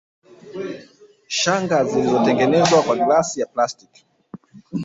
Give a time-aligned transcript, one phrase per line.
[1.29, 4.05] Shanga zilizotengenezwa kwa glasi na plastiki